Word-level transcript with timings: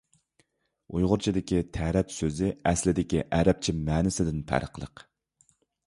ئۇيغۇرچىدىكى 0.99 1.59
«تەرەت» 1.77 2.17
سۆزى 2.17 2.51
ئەسلىدىكى 2.71 3.23
ئەرەبچە 3.29 3.79
مەنىسىدىن 3.87 4.45
پەرقلىق. 4.53 5.11